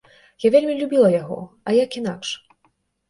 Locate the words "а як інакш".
1.67-2.33